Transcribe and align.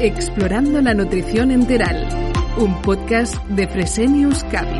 Explorando 0.00 0.80
la 0.80 0.94
nutrición 0.94 1.50
enteral, 1.50 2.08
un 2.56 2.80
podcast 2.82 3.34
de 3.48 3.66
Fresenius 3.66 4.44
Cavi. 4.44 4.78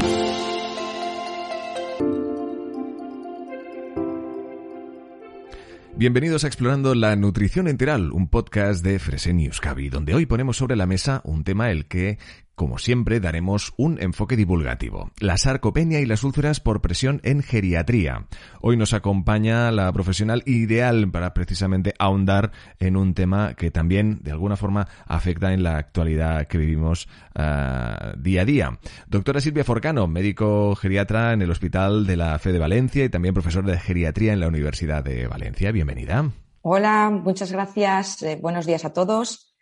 Bienvenidos 5.96 6.44
a 6.44 6.46
Explorando 6.46 6.94
la 6.94 7.16
Nutrición 7.16 7.66
Enteral, 7.66 8.12
un 8.12 8.28
podcast 8.28 8.84
de 8.84 9.00
Fresenius 9.00 9.60
Cavi, 9.60 9.88
donde 9.88 10.14
hoy 10.14 10.24
ponemos 10.26 10.56
sobre 10.56 10.76
la 10.76 10.86
mesa 10.86 11.20
un 11.24 11.42
tema 11.42 11.72
el 11.72 11.86
que 11.86 12.18
como 12.58 12.76
siempre, 12.76 13.20
daremos 13.20 13.72
un 13.76 14.02
enfoque 14.02 14.36
divulgativo. 14.36 15.12
La 15.20 15.38
sarcopenia 15.38 16.00
y 16.00 16.06
las 16.06 16.24
úlceras 16.24 16.58
por 16.58 16.82
presión 16.82 17.20
en 17.22 17.42
geriatría. 17.42 18.26
Hoy 18.60 18.76
nos 18.76 18.92
acompaña 18.92 19.70
la 19.70 19.90
profesional 19.92 20.42
ideal 20.44 21.08
para 21.10 21.32
precisamente 21.32 21.94
ahondar 22.00 22.50
en 22.80 22.96
un 22.96 23.14
tema 23.14 23.54
que 23.54 23.70
también, 23.70 24.18
de 24.22 24.32
alguna 24.32 24.56
forma, 24.56 24.88
afecta 25.06 25.54
en 25.54 25.62
la 25.62 25.78
actualidad 25.78 26.48
que 26.48 26.58
vivimos 26.58 27.08
ah, 27.36 28.12
día 28.18 28.42
a 28.42 28.44
día. 28.44 28.78
Doctora 29.06 29.40
Silvia 29.40 29.62
Forcano, 29.62 30.08
médico 30.08 30.74
geriatra 30.74 31.32
en 31.32 31.42
el 31.42 31.52
Hospital 31.52 32.06
de 32.06 32.16
la 32.16 32.38
Fe 32.40 32.50
de 32.50 32.58
Valencia 32.58 33.04
y 33.04 33.08
también 33.08 33.34
profesora 33.34 33.70
de 33.70 33.78
geriatría 33.78 34.32
en 34.32 34.40
la 34.40 34.48
Universidad 34.48 35.04
de 35.04 35.28
Valencia. 35.28 35.70
Bienvenida. 35.70 36.28
Hola, 36.62 37.08
muchas 37.10 37.52
gracias. 37.52 38.20
Eh, 38.24 38.36
buenos 38.42 38.66
días 38.66 38.84
a 38.84 38.92
todos. 38.92 39.54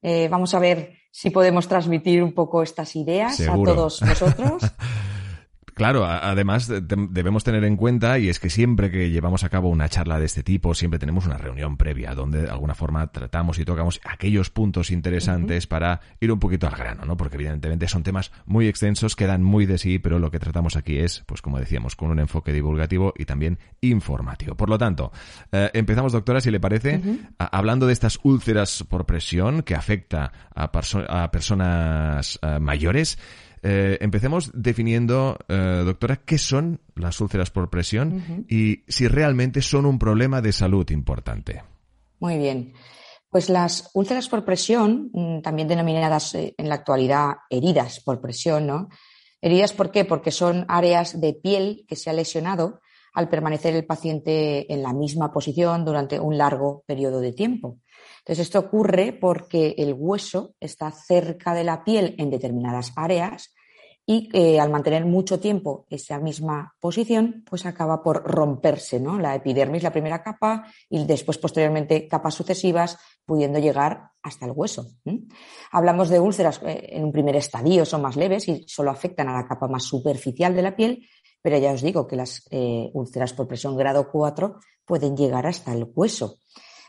Eh, 0.00 0.28
vamos 0.30 0.54
a 0.54 0.60
ver 0.60 0.97
si 1.10 1.30
podemos 1.30 1.68
transmitir 1.68 2.22
un 2.22 2.32
poco 2.32 2.62
estas 2.62 2.96
ideas 2.96 3.40
a 3.40 3.54
todos 3.54 4.02
nosotros. 4.02 4.62
Claro, 5.78 6.04
además 6.04 6.68
debemos 6.68 7.44
tener 7.44 7.62
en 7.64 7.76
cuenta, 7.76 8.18
y 8.18 8.28
es 8.28 8.40
que 8.40 8.50
siempre 8.50 8.90
que 8.90 9.10
llevamos 9.10 9.44
a 9.44 9.48
cabo 9.48 9.68
una 9.68 9.88
charla 9.88 10.18
de 10.18 10.26
este 10.26 10.42
tipo, 10.42 10.74
siempre 10.74 10.98
tenemos 10.98 11.24
una 11.26 11.38
reunión 11.38 11.76
previa 11.76 12.14
donde 12.14 12.42
de 12.42 12.50
alguna 12.50 12.74
forma 12.74 13.06
tratamos 13.12 13.60
y 13.60 13.64
tocamos 13.64 14.00
aquellos 14.04 14.50
puntos 14.50 14.90
interesantes 14.90 15.68
para 15.68 16.00
ir 16.20 16.32
un 16.32 16.40
poquito 16.40 16.66
al 16.66 16.74
grano, 16.74 17.04
¿no? 17.04 17.16
Porque 17.16 17.36
evidentemente 17.36 17.86
son 17.86 18.02
temas 18.02 18.32
muy 18.44 18.66
extensos 18.66 19.14
que 19.14 19.26
dan 19.26 19.44
muy 19.44 19.66
de 19.66 19.78
sí, 19.78 20.00
pero 20.00 20.18
lo 20.18 20.32
que 20.32 20.40
tratamos 20.40 20.74
aquí 20.74 20.98
es, 20.98 21.22
pues 21.26 21.42
como 21.42 21.60
decíamos, 21.60 21.94
con 21.94 22.10
un 22.10 22.18
enfoque 22.18 22.52
divulgativo 22.52 23.14
y 23.16 23.24
también 23.24 23.58
informativo. 23.80 24.56
Por 24.56 24.70
lo 24.70 24.78
tanto, 24.78 25.12
eh, 25.52 25.70
empezamos, 25.74 26.12
doctora, 26.12 26.40
si 26.40 26.50
le 26.50 26.58
parece, 26.58 27.00
hablando 27.38 27.86
de 27.86 27.92
estas 27.92 28.18
úlceras 28.24 28.84
por 28.88 29.06
presión 29.06 29.62
que 29.62 29.76
afecta 29.76 30.32
a, 30.54 30.72
personas 31.30 32.38
eh, 32.42 32.58
mayores. 32.60 33.18
Eh, 33.62 33.98
empecemos 34.00 34.50
definiendo, 34.54 35.38
eh, 35.48 35.82
doctora, 35.84 36.16
qué 36.16 36.38
son 36.38 36.80
las 36.94 37.20
úlceras 37.20 37.50
por 37.50 37.70
presión 37.70 38.46
y 38.48 38.84
si 38.88 39.08
realmente 39.08 39.62
son 39.62 39.86
un 39.86 39.98
problema 39.98 40.40
de 40.40 40.52
salud 40.52 40.88
importante. 40.90 41.62
Muy 42.20 42.38
bien. 42.38 42.72
Pues 43.30 43.50
las 43.50 43.90
úlceras 43.94 44.28
por 44.28 44.44
presión, 44.44 45.10
mm, 45.12 45.42
también 45.42 45.68
denominadas 45.68 46.34
eh, 46.34 46.54
en 46.56 46.68
la 46.68 46.76
actualidad 46.76 47.36
heridas 47.50 48.00
por 48.00 48.20
presión, 48.20 48.66
¿no? 48.66 48.88
Heridas, 49.40 49.72
¿por 49.72 49.90
qué? 49.90 50.04
Porque 50.04 50.30
son 50.30 50.64
áreas 50.68 51.20
de 51.20 51.34
piel 51.34 51.84
que 51.86 51.94
se 51.94 52.10
ha 52.10 52.12
lesionado 52.12 52.80
al 53.14 53.28
permanecer 53.28 53.74
el 53.74 53.86
paciente 53.86 54.72
en 54.72 54.82
la 54.82 54.92
misma 54.92 55.32
posición 55.32 55.84
durante 55.84 56.20
un 56.20 56.38
largo 56.38 56.82
periodo 56.86 57.20
de 57.20 57.32
tiempo. 57.32 57.78
Entonces, 58.18 58.46
esto 58.46 58.58
ocurre 58.58 59.12
porque 59.12 59.74
el 59.78 59.94
hueso 59.94 60.54
está 60.60 60.90
cerca 60.90 61.54
de 61.54 61.64
la 61.64 61.84
piel 61.84 62.14
en 62.18 62.30
determinadas 62.30 62.92
áreas 62.96 63.54
y 64.10 64.30
eh, 64.32 64.58
al 64.58 64.70
mantener 64.70 65.04
mucho 65.04 65.38
tiempo 65.38 65.84
esa 65.90 66.18
misma 66.18 66.74
posición, 66.80 67.44
pues 67.46 67.66
acaba 67.66 68.02
por 68.02 68.22
romperse, 68.24 68.98
¿no? 68.98 69.18
La 69.18 69.34
epidermis, 69.34 69.82
la 69.82 69.92
primera 69.92 70.22
capa, 70.22 70.64
y 70.88 71.04
después, 71.04 71.36
posteriormente, 71.36 72.08
capas 72.08 72.34
sucesivas, 72.34 72.98
pudiendo 73.26 73.58
llegar 73.58 74.12
hasta 74.22 74.46
el 74.46 74.52
hueso. 74.54 74.86
Hablamos 75.70 76.08
de 76.08 76.20
úlceras 76.20 76.58
eh, 76.64 76.88
en 76.92 77.04
un 77.04 77.12
primer 77.12 77.36
estadio, 77.36 77.84
son 77.84 78.00
más 78.00 78.16
leves 78.16 78.48
y 78.48 78.64
solo 78.66 78.90
afectan 78.90 79.28
a 79.28 79.34
la 79.34 79.46
capa 79.46 79.68
más 79.68 79.84
superficial 79.84 80.56
de 80.56 80.62
la 80.62 80.74
piel, 80.74 81.06
pero 81.42 81.58
ya 81.58 81.72
os 81.72 81.82
digo 81.82 82.06
que 82.06 82.16
las 82.16 82.46
eh, 82.50 82.90
úlceras 82.94 83.32
por 83.32 83.48
presión 83.48 83.76
grado 83.76 84.10
4 84.10 84.58
pueden 84.84 85.16
llegar 85.16 85.46
hasta 85.46 85.72
el 85.72 85.90
hueso. 85.94 86.38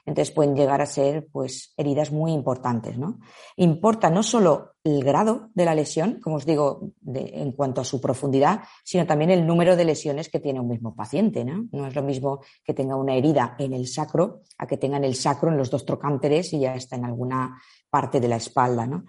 Entonces 0.06 0.34
pueden 0.34 0.56
llegar 0.56 0.82
a 0.82 0.88
ser 0.88 1.28
pues, 1.32 1.74
heridas 1.78 2.12
muy 2.12 2.32
importantes. 2.32 2.98
¿no? 2.98 3.20
Importa 3.58 4.10
no 4.10 4.24
solo 4.24 4.72
el 4.84 5.04
grado 5.04 5.50
de 5.54 5.66
la 5.66 5.76
lesión, 5.76 6.20
como 6.20 6.38
os 6.38 6.46
digo, 6.46 6.94
en 7.06 7.52
cuanto 7.52 7.82
a 7.82 7.84
su 7.84 8.02
profundidad, 8.02 8.62
sino 8.84 9.06
también 9.06 9.30
el 9.30 9.46
número 9.46 9.76
de 9.76 9.86
lesiones 9.86 10.30
que 10.30 10.40
tiene 10.40 10.60
un 10.60 10.68
mismo 10.68 10.96
paciente. 10.96 11.46
¿no? 11.46 11.68
no 11.72 11.86
es 11.86 11.96
lo 11.96 12.02
mismo 12.02 12.42
que 12.64 12.74
tenga 12.74 12.96
una 12.96 13.14
herida 13.14 13.56
en 13.60 13.74
el 13.74 13.88
sacro 13.88 14.42
a 14.58 14.66
que 14.66 14.78
tenga 14.78 14.98
en 14.98 15.04
el 15.04 15.14
sacro, 15.16 15.52
en 15.52 15.58
los 15.58 15.70
dos 15.70 15.86
trocánteres 15.86 16.54
y 16.54 16.62
ya 16.62 16.74
está 16.74 16.96
en 16.96 17.06
alguna 17.06 17.62
parte 17.90 18.20
de 18.20 18.30
la 18.30 18.38
espalda. 18.38 18.88
¿no? 18.88 19.06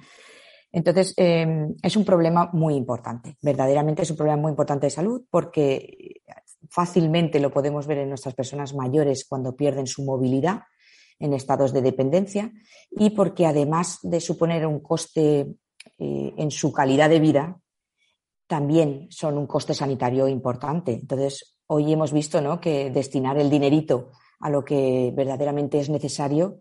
Entonces, 0.73 1.15
em, 1.17 1.75
es 1.83 1.97
un 1.97 2.05
problema 2.05 2.51
muy 2.53 2.75
importante, 2.75 3.37
verdaderamente 3.43 4.03
es 4.03 4.11
un 4.11 4.17
problema 4.17 4.41
muy 4.41 4.51
importante 4.51 4.87
de 4.87 4.91
salud 4.91 5.23
porque 5.31 6.23
fácilmente 6.69 7.41
lo 7.41 7.51
podemos 7.51 7.87
ver 7.87 7.99
en 7.99 8.09
nuestras 8.09 8.35
personas 8.35 8.75
mayores 8.75 9.27
cuando 9.29 9.57
pierden 9.57 9.87
su 9.87 10.05
movilidad 10.05 10.63
en 11.19 11.35
estados 11.35 11.73
de 11.73 11.83
dependencia 11.83 12.53
y 12.91 13.11
porque 13.11 13.47
además 13.47 13.99
de 14.03 14.21
suponer 14.21 14.67
un 14.67 14.81
coste 14.81 15.55
eh, 15.99 16.35
en 16.37 16.51
su 16.51 16.73
calidad 16.73 17.11
de 17.11 17.21
vida, 17.21 17.61
también 18.47 19.07
son 19.11 19.39
un 19.39 19.47
coste 19.47 19.75
sanitario 19.75 20.27
importante. 20.27 20.93
Entonces, 20.93 21.57
hoy 21.67 21.93
hemos 21.93 22.13
visto 22.13 22.41
¿no? 22.41 22.61
que 22.61 22.91
destinar 22.91 23.39
el 23.39 23.51
dinerito 23.51 24.11
a 24.41 24.51
lo 24.51 24.65
que 24.65 25.13
verdaderamente 25.15 25.79
es 25.79 25.89
necesario, 25.89 26.59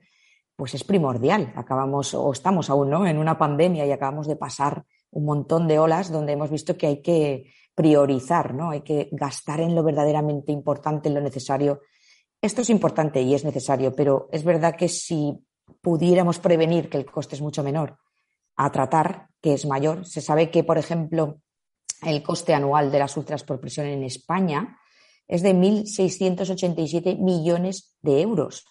pues 0.60 0.76
es 0.76 0.84
primordial. 0.84 1.52
Acabamos, 1.56 2.14
o 2.14 2.32
estamos 2.32 2.70
aún 2.70 2.92
¿no? 2.92 3.08
en 3.08 3.18
una 3.18 3.40
pandemia 3.40 3.88
y 3.88 3.92
acabamos 3.92 4.28
de 4.28 4.36
pasar 4.36 4.86
un 5.10 5.26
montón 5.26 5.68
de 5.68 5.80
olas 5.80 6.12
donde 6.12 6.34
hemos 6.34 6.52
visto 6.52 6.78
que 6.78 6.86
hay 6.86 7.02
que 7.02 7.52
priorizar, 7.74 8.54
¿no? 8.54 8.70
Hay 8.70 8.82
que 8.82 9.10
gastar 9.12 9.62
en 9.62 9.74
lo 9.74 9.84
verdaderamente 9.84 10.52
importante, 10.52 11.08
en 11.08 11.16
lo 11.16 11.22
necesario 11.22 11.80
esto 12.42 12.62
es 12.62 12.70
importante 12.70 13.22
y 13.22 13.34
es 13.34 13.44
necesario, 13.44 13.94
pero 13.94 14.30
es 14.32 14.44
verdad 14.44 14.76
que 14.76 14.88
si 14.88 15.38
pudiéramos 15.82 16.40
prevenir 16.40 16.90
que 16.90 16.98
el 16.98 17.06
coste 17.06 17.36
es 17.36 17.42
mucho 17.42 17.64
menor 17.64 17.98
a 18.56 18.72
tratar, 18.72 19.28
que 19.42 19.54
es 19.54 19.66
mayor, 19.66 20.06
se 20.06 20.22
sabe 20.22 20.50
que, 20.50 20.64
por 20.64 20.78
ejemplo, 20.78 21.42
el 22.02 22.24
coste 22.24 22.54
anual 22.54 22.92
de 22.92 23.00
las 23.00 23.18
ultras 23.18 23.44
por 23.44 23.60
presión 23.60 23.88
en 23.88 24.04
España 24.04 24.78
es 25.28 25.44
de 25.44 25.54
1.687 25.54 27.20
millones 27.20 27.98
de 28.02 28.22
euros. 28.22 28.66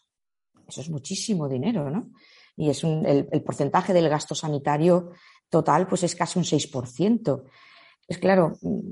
Eso 0.68 0.82
es 0.82 0.90
muchísimo 0.90 1.48
dinero, 1.48 1.90
¿no? 1.90 2.10
Y 2.56 2.70
es 2.70 2.84
el, 2.84 3.28
el, 3.32 3.42
porcentaje 3.42 3.92
del 3.92 4.08
gasto 4.08 4.34
sanitario 4.34 5.12
total, 5.48 5.86
pues 5.86 6.02
es 6.02 6.14
casi 6.14 6.38
un 6.38 6.44
6%. 6.44 7.42
Es 8.06 8.18
claro, 8.18 8.56
mm, 8.60 8.90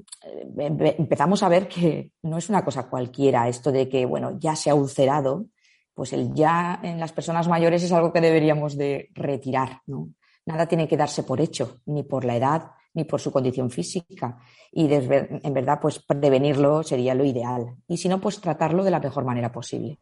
empezamos 0.98 1.42
a 1.42 1.48
ver 1.48 1.68
que 1.68 2.12
no 2.22 2.38
es 2.38 2.48
una 2.48 2.64
cosa 2.64 2.88
cualquiera 2.88 3.48
esto 3.48 3.72
de 3.72 3.88
que, 3.88 4.06
bueno, 4.06 4.38
ya 4.38 4.56
se 4.56 4.70
ha 4.70 4.74
ulcerado, 4.74 5.46
pues 5.94 6.12
el 6.12 6.34
ya 6.34 6.80
en 6.82 7.00
las 7.00 7.12
personas 7.12 7.48
mayores 7.48 7.82
es 7.82 7.92
algo 7.92 8.12
que 8.12 8.20
deberíamos 8.20 8.76
de 8.76 9.10
retirar, 9.14 9.80
¿no? 9.86 10.10
Nada 10.44 10.66
tiene 10.66 10.86
que 10.86 10.96
darse 10.96 11.24
por 11.24 11.40
hecho, 11.40 11.80
ni 11.86 12.04
por 12.04 12.24
la 12.24 12.36
edad, 12.36 12.70
ni 12.94 13.04
por 13.04 13.20
su 13.20 13.32
condición 13.32 13.70
física. 13.70 14.38
Y 14.70 14.92
en 14.92 15.54
verdad, 15.54 15.80
pues 15.80 15.98
prevenirlo 15.98 16.84
sería 16.84 17.14
lo 17.14 17.24
ideal. 17.24 17.74
Y 17.88 17.96
si 17.96 18.08
no, 18.08 18.20
pues 18.20 18.40
tratarlo 18.40 18.84
de 18.84 18.92
la 18.92 19.00
mejor 19.00 19.24
manera 19.24 19.50
posible. 19.50 19.98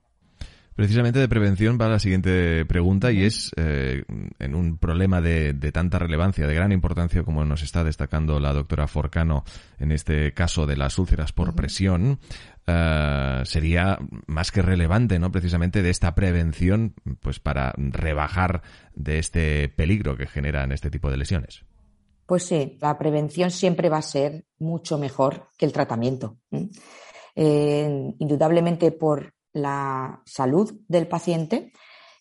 Precisamente 0.75 1.21
de 1.21 1.29
prevención 1.29 1.79
va 1.81 1.89
la 1.89 2.01
siguiente 2.01 2.67
pregunta 2.67 3.13
y 3.13 3.23
es, 3.23 3.53
eh, 3.57 4.03
en 4.41 4.55
un 4.57 4.77
problema 4.77 5.21
de, 5.21 5.55
tanta 5.73 6.01
relevancia, 6.01 6.49
de 6.49 6.55
gran 6.55 6.73
importancia 6.73 7.23
como 7.23 7.45
nos 7.45 7.63
está 7.63 7.85
destacando 7.85 8.41
la 8.41 8.53
doctora 8.53 8.89
Forcano 8.89 9.45
en 9.79 9.93
este 9.93 10.35
caso 10.35 10.67
de 10.67 10.77
las 10.77 10.99
úlceras 10.99 11.33
por 11.33 11.55
presión, 11.55 12.19
eh, 12.67 13.43
sería 13.45 14.01
más 14.27 14.51
que 14.51 14.63
relevante, 14.63 15.21
¿no? 15.21 15.31
Precisamente 15.31 15.81
de 15.81 15.91
esta 15.91 16.17
prevención, 16.17 16.95
pues 17.21 17.39
para 17.39 17.73
rebajar 17.77 18.63
de 18.97 19.21
este 19.21 19.69
peligro 19.69 20.17
que 20.17 20.27
generan 20.27 20.73
este 20.73 20.91
tipo 20.91 21.09
de 21.09 21.19
lesiones. 21.19 21.65
Pues 22.27 22.47
sí, 22.47 22.79
la 22.81 22.99
prevención 22.99 23.53
siempre 23.53 23.89
va 23.89 23.99
a 23.99 24.03
ser 24.03 24.45
mucho 24.59 24.99
mejor 24.99 25.51
que 25.57 25.67
el 25.67 25.73
tratamiento. 25.73 26.39
Eh, 27.37 28.15
indudablemente 28.19 28.93
por 28.93 29.34
la 29.55 30.23
salud 30.27 30.75
del 30.89 31.09
paciente. 31.09 31.73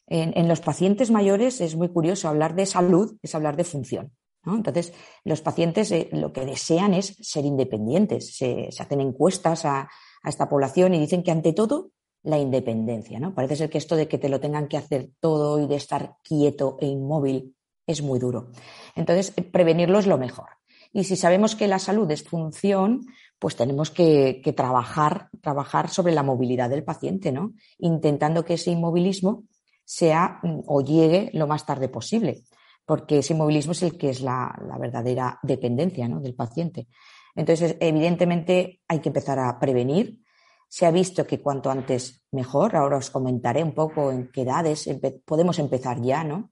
En, 0.07 0.47
los 0.47 0.61
pacientes 0.61 1.11
mayores 1.11 1.59
es 1.59 1.75
muy 1.75 1.89
curioso 1.89 2.29
hablar 2.29 2.55
de 2.55 2.65
salud, 2.65 3.17
es 3.21 3.35
hablar 3.35 3.57
de 3.57 3.63
función. 3.65 4.13
Entonces, 4.45 4.93
los 5.23 5.41
pacientes 5.41 5.91
eh, 5.91 6.09
lo 6.11 6.33
que 6.33 6.45
desean 6.45 6.93
es 6.93 7.15
ser 7.21 7.45
independientes. 7.45 8.35
Se, 8.35 8.69
hacen 8.77 9.01
encuestas 9.01 9.65
a, 9.65 9.89
esta 10.25 10.47
población 10.47 10.93
y 10.93 10.99
dicen 10.99 11.21
que 11.21 11.31
ante 11.31 11.51
todo 11.51 11.91
la 12.23 12.37
independencia. 12.37 13.19
¿no? 13.19 13.33
Parece 13.33 13.57
ser 13.57 13.69
que 13.69 13.77
esto 13.77 13.97
de 13.97 14.07
que 14.07 14.17
te 14.17 14.29
lo 14.29 14.39
tengan 14.39 14.69
que 14.69 14.77
hacer 14.77 15.09
todo 15.19 15.59
y 15.59 15.67
de 15.67 15.75
estar 15.75 16.15
quieto 16.23 16.77
e 16.79 16.87
inmóvil 16.87 17.55
es 17.85 18.01
muy 18.01 18.19
duro. 18.19 18.51
Entonces, 18.95 19.31
prevenirlo 19.31 19.99
es 19.99 20.07
lo 20.07 20.17
mejor. 20.17 20.47
Y 20.93 21.05
si 21.05 21.15
sabemos 21.15 21.55
que 21.55 21.67
la 21.67 21.79
salud 21.79 22.09
es 22.11 22.23
función, 22.23 23.05
pues 23.39 23.55
tenemos 23.55 23.91
que, 23.91 24.41
trabajar, 24.55 25.29
trabajar 25.41 25.89
sobre 25.89 26.13
la 26.13 26.23
movilidad 26.23 26.69
del 26.69 26.83
paciente, 26.83 27.31
¿no? 27.31 27.53
Intentando 27.77 28.45
que 28.45 28.53
ese 28.53 28.71
inmovilismo 28.71 29.43
sea 29.83 30.39
mm, 30.43 30.61
o 30.67 30.81
llegue 30.81 31.29
lo 31.33 31.47
más 31.47 31.65
tarde 31.65 31.89
posible, 31.89 32.43
porque 32.85 33.19
ese 33.19 33.33
inmovilismo 33.33 33.73
es 33.73 33.83
el 33.83 33.97
que 33.97 34.09
es 34.09 34.21
la, 34.21 34.55
verdadera 34.79 35.39
dependencia 35.43 36.07
del 36.07 36.35
paciente. 36.35 36.87
Entonces, 37.35 37.75
evidentemente, 37.79 38.81
hay 38.87 38.99
que 38.99 39.09
empezar 39.09 39.39
a 39.39 39.59
prevenir. 39.59 40.21
Se 40.69 40.85
ha 40.85 40.91
visto 40.91 41.25
que 41.25 41.41
cuanto 41.41 41.69
antes 41.69 42.23
mejor. 42.31 42.75
Ahora 42.75 42.97
os 42.97 43.09
comentaré 43.09 43.63
un 43.63 43.73
poco 43.73 44.11
en 44.11 44.31
qué 44.31 44.41
edades 44.41 44.89
podemos 45.25 45.59
empezar 45.59 46.01
ya, 46.01 46.23
¿no? 46.23 46.51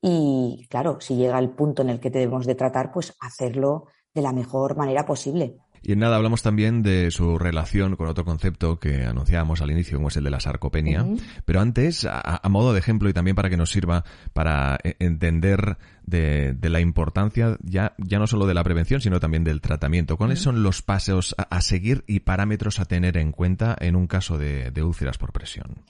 Y 0.00 0.66
claro, 0.70 1.00
si 1.00 1.16
llega 1.16 1.38
el 1.38 1.50
punto 1.50 1.82
en 1.82 1.90
el 1.90 2.00
que 2.00 2.10
debemos 2.10 2.46
de 2.46 2.54
tratar, 2.54 2.92
pues 2.92 3.14
hacerlo 3.20 3.86
de 4.14 4.22
la 4.22 4.32
mejor 4.32 4.76
manera 4.76 5.04
posible. 5.04 5.58
Y 5.82 5.92
en 5.92 6.00
nada, 6.00 6.16
hablamos 6.16 6.42
también 6.42 6.82
de 6.82 7.10
su 7.10 7.38
relación 7.38 7.96
con 7.96 8.08
otro 8.08 8.24
concepto 8.24 8.78
que 8.78 9.04
anunciábamos 9.04 9.60
al 9.60 9.70
inicio, 9.70 9.98
como 9.98 10.08
es 10.08 10.16
el 10.16 10.24
de 10.24 10.30
la 10.30 10.40
sarcopenia. 10.40 11.06
Pero 11.44 11.60
antes, 11.60 12.06
a, 12.10 12.40
modo 12.48 12.72
de 12.72 12.78
ejemplo 12.78 13.08
y 13.08 13.12
también 13.12 13.36
para 13.36 13.50
que 13.50 13.56
nos 13.56 13.70
sirva 13.70 14.04
para 14.32 14.78
e, 14.82 14.96
entender 14.98 15.78
de, 16.04 16.56
la 16.62 16.80
importancia 16.80 17.56
ya, 17.62 17.94
ya 17.98 18.18
no 18.18 18.26
solo 18.26 18.46
de 18.46 18.54
la 18.54 18.64
prevención, 18.64 19.00
sino 19.00 19.20
también 19.20 19.44
del 19.44 19.60
tratamiento. 19.60 20.16
¿Cuáles 20.16 20.40
son 20.40 20.62
los 20.62 20.82
pasos 20.82 21.34
a, 21.38 21.60
seguir 21.60 22.04
y 22.06 22.20
parámetros 22.20 22.80
a 22.80 22.84
tener 22.84 23.16
en 23.16 23.32
cuenta 23.32 23.76
en 23.78 23.96
un 23.96 24.06
caso 24.06 24.38
de 24.38 24.82
úlceras 24.82 25.18
por 25.18 25.32
presión? 25.32 25.84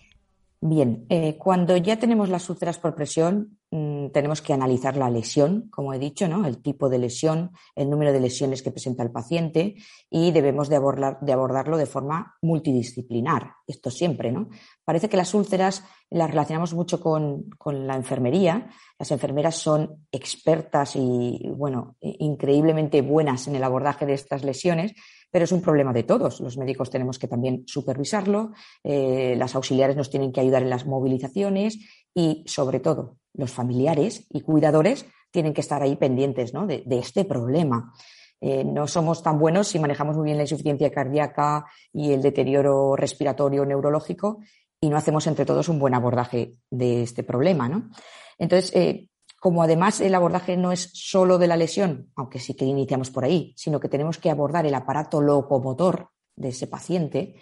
Bien, 0.60 1.06
eh, 1.08 1.36
cuando 1.38 1.76
ya 1.76 1.98
tenemos 1.98 2.28
las 2.28 2.50
úlceras 2.50 2.78
por 2.78 2.94
presión, 2.94 3.57
mm, 3.70 4.08
tenemos 4.08 4.42
que 4.42 4.52
analizar 4.52 4.96
la 4.96 5.10
lesión, 5.10 5.68
como 5.70 5.92
he 5.92 5.98
dicho, 5.98 6.28
¿no? 6.28 6.46
el 6.46 6.62
tipo 6.62 6.88
de 6.88 6.98
lesión, 6.98 7.52
el 7.74 7.90
número 7.90 8.12
de 8.12 8.20
lesiones 8.20 8.62
que 8.62 8.70
presenta 8.70 9.02
el 9.02 9.10
paciente 9.10 9.76
y 10.10 10.30
debemos 10.32 10.68
de, 10.68 10.76
abordarlo 10.76 11.76
de 11.76 11.86
forma 11.86 12.36
multidisciplinar. 12.42 13.52
Esto 13.66 13.90
siempre, 13.90 14.32
¿no? 14.32 14.48
Parece 14.84 15.08
que 15.08 15.16
las 15.16 15.34
úlceras 15.34 15.84
las 16.10 16.30
relacionamos 16.30 16.74
mucho 16.74 17.00
con, 17.00 17.50
con 17.58 17.86
la 17.86 17.96
enfermería. 17.96 18.68
Las 18.98 19.10
enfermeras 19.10 19.56
son 19.56 20.06
expertas 20.10 20.96
y, 20.96 21.40
bueno, 21.54 21.96
increíblemente 22.00 23.02
buenas 23.02 23.46
en 23.46 23.56
el 23.56 23.64
abordaje 23.64 24.06
de 24.06 24.14
estas 24.14 24.44
lesiones, 24.44 24.94
pero 25.30 25.44
es 25.44 25.52
un 25.52 25.62
problema 25.62 25.92
de 25.92 26.02
todos. 26.02 26.40
Los 26.40 26.56
médicos 26.56 26.90
tenemos 26.90 27.18
que 27.18 27.28
también 27.28 27.64
supervisarlo, 27.66 28.52
eh, 28.82 29.34
las 29.36 29.54
auxiliares 29.54 29.96
nos 29.96 30.10
tienen 30.10 30.32
que 30.32 30.40
ayudar 30.40 30.62
en 30.62 30.70
las 30.70 30.86
movilizaciones 30.86 31.78
y, 32.14 32.44
sobre 32.46 32.80
todo, 32.80 33.18
los 33.34 33.52
familiares 33.52 34.26
y 34.30 34.40
cuidadores 34.40 35.06
tienen 35.30 35.52
que 35.52 35.60
estar 35.60 35.82
ahí 35.82 35.96
pendientes 35.96 36.52
de, 36.52 36.98
este 36.98 37.24
problema. 37.24 37.92
Eh, 38.40 38.64
no 38.64 38.86
somos 38.86 39.22
tan 39.22 39.38
buenos 39.38 39.68
si 39.68 39.78
manejamos 39.78 40.16
muy 40.16 40.26
bien 40.26 40.36
la 40.36 40.44
insuficiencia 40.44 40.90
cardíaca 40.90 41.66
y 41.92 42.12
el 42.12 42.22
deterioro 42.22 42.96
respiratorio 42.96 43.64
neurológico 43.64 44.38
y 44.80 44.88
no 44.88 44.96
hacemos 44.96 45.26
entre 45.26 45.44
todos 45.44 45.68
un 45.68 45.78
buen 45.78 45.94
abordaje 45.94 46.54
de 46.70 47.02
este 47.02 47.24
problema. 47.24 47.68
¿no? 47.68 47.90
Entonces, 48.38 48.74
eh, 48.74 49.08
como 49.38 49.62
además 49.62 50.00
el 50.00 50.14
abordaje 50.14 50.56
no 50.56 50.72
es 50.72 50.90
solo 50.94 51.38
de 51.38 51.46
la 51.46 51.56
lesión, 51.56 52.10
aunque 52.16 52.40
sí 52.40 52.54
que 52.54 52.64
iniciamos 52.64 53.10
por 53.10 53.24
ahí, 53.24 53.52
sino 53.56 53.78
que 53.78 53.88
tenemos 53.88 54.18
que 54.18 54.30
abordar 54.30 54.66
el 54.66 54.74
aparato 54.74 55.20
locomotor 55.20 56.10
de 56.34 56.48
ese 56.48 56.66
paciente, 56.66 57.36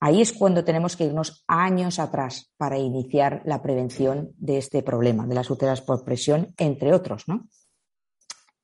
ahí 0.00 0.20
es 0.20 0.32
cuando 0.32 0.64
tenemos 0.64 0.96
que 0.96 1.04
irnos 1.04 1.44
años 1.46 1.98
atrás 1.98 2.52
para 2.56 2.78
iniciar 2.78 3.42
la 3.44 3.62
prevención 3.62 4.32
de 4.38 4.58
este 4.58 4.82
problema, 4.82 5.26
de 5.26 5.34
las 5.34 5.50
úlceras 5.50 5.80
por 5.82 6.04
presión, 6.04 6.54
entre 6.56 6.92
otros. 6.92 7.28
¿no? 7.28 7.46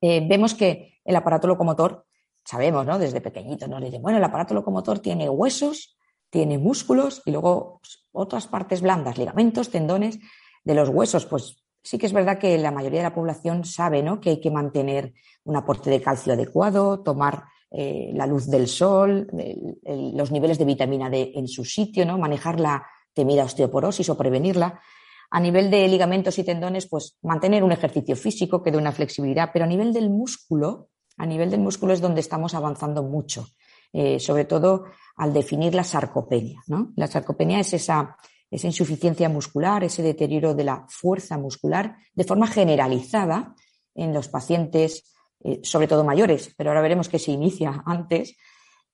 Eh, 0.01 0.25
vemos 0.27 0.53
que 0.53 0.99
el 1.05 1.15
aparato 1.15 1.47
locomotor, 1.47 2.05
sabemos, 2.43 2.85
¿no? 2.85 2.99
Desde 2.99 3.21
pequeñitos 3.21 3.67
nos 3.69 3.81
dicen, 3.81 4.01
bueno, 4.01 4.17
el 4.17 4.23
aparato 4.23 4.53
locomotor 4.53 4.99
tiene 4.99 5.29
huesos, 5.29 5.97
tiene 6.29 6.57
músculos 6.57 7.21
y 7.25 7.31
luego 7.31 7.79
pues, 7.81 8.07
otras 8.11 8.47
partes 8.47 8.81
blandas, 8.81 9.17
ligamentos, 9.17 9.69
tendones. 9.69 10.19
De 10.63 10.73
los 10.73 10.89
huesos, 10.89 11.25
pues 11.25 11.63
sí 11.87 11.97
que 11.97 12.05
es 12.05 12.13
verdad 12.13 12.37
que 12.37 12.57
la 12.57 12.71
mayoría 12.71 12.99
de 12.99 13.09
la 13.09 13.15
población 13.15 13.63
sabe 13.63 14.03
que 14.19 14.31
hay 14.31 14.41
que 14.41 14.51
mantener 14.51 15.13
un 15.45 15.55
aporte 15.55 15.89
de 15.89 16.01
calcio 16.01 16.33
adecuado, 16.33 17.01
tomar 17.01 17.45
eh, 17.71 18.11
la 18.13 18.27
luz 18.27 18.47
del 18.47 18.67
sol, 18.67 19.29
los 19.85 20.31
niveles 20.31 20.57
de 20.57 20.65
vitamina 20.65 21.09
D 21.09 21.31
en 21.35 21.47
su 21.47 21.63
sitio, 21.63 22.05
¿no? 22.05 22.17
manejar 22.17 22.59
la 22.59 22.85
temida 23.13 23.45
osteoporosis 23.45 24.09
o 24.09 24.17
prevenirla. 24.17 24.81
A 25.29 25.39
nivel 25.39 25.71
de 25.71 25.87
ligamentos 25.87 26.37
y 26.39 26.43
tendones, 26.43 26.87
pues 26.87 27.17
mantener 27.21 27.63
un 27.63 27.71
ejercicio 27.71 28.17
físico 28.17 28.61
que 28.61 28.71
dé 28.71 28.77
una 28.77 28.91
flexibilidad, 28.91 29.51
pero 29.53 29.63
a 29.63 29.67
nivel 29.67 29.93
del 29.93 30.09
músculo, 30.09 30.89
a 31.15 31.25
nivel 31.25 31.49
del 31.49 31.61
músculo 31.61 31.93
es 31.93 32.01
donde 32.01 32.19
estamos 32.19 32.53
avanzando 32.53 33.01
mucho, 33.01 33.47
eh, 33.93 34.19
sobre 34.19 34.43
todo 34.43 34.85
al 35.15 35.31
definir 35.31 35.73
la 35.73 35.85
sarcopenia. 35.85 36.61
La 36.95 37.07
sarcopenia 37.07 37.61
es 37.61 37.73
esa 37.73 38.17
esa 38.49 38.67
insuficiencia 38.67 39.29
muscular, 39.29 39.83
ese 39.83 40.03
deterioro 40.03 40.53
de 40.53 40.63
la 40.63 40.85
fuerza 40.89 41.37
muscular 41.37 41.97
de 42.13 42.23
forma 42.23 42.47
generalizada 42.47 43.55
en 43.93 44.13
los 44.13 44.29
pacientes, 44.29 45.13
eh, 45.43 45.59
sobre 45.63 45.87
todo 45.87 46.03
mayores, 46.03 46.53
pero 46.57 46.69
ahora 46.69 46.81
veremos 46.81 47.09
que 47.09 47.19
se 47.19 47.31
inicia 47.31 47.83
antes. 47.85 48.37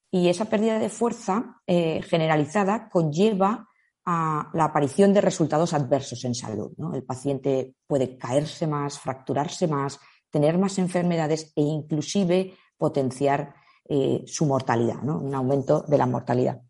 Y 0.09 0.29
esa 0.29 0.45
pérdida 0.45 0.79
de 0.79 0.89
fuerza 0.89 1.61
eh, 1.67 2.01
generalizada 2.03 2.89
conlleva 2.89 3.67
a 4.05 4.49
la 4.53 4.65
aparición 4.65 5.13
de 5.13 5.21
resultados 5.21 5.73
adversos 5.73 6.25
en 6.25 6.35
salud. 6.35 6.71
El 6.93 7.03
paciente 7.03 7.75
puede 7.87 8.17
caerse 8.17 8.67
más, 8.67 8.99
fracturarse 8.99 9.67
más, 9.67 9.99
tener 10.29 10.57
más 10.57 10.77
enfermedades 10.77 11.53
e 11.55 11.61
inclusive 11.61 12.53
potenciar 12.77 13.55
eh, 13.87 14.23
su 14.25 14.45
mortalidad, 14.45 15.03
un 15.03 15.33
aumento 15.33 15.81
de 15.87 15.97
la 15.97 16.05
mortalidad. 16.05 16.61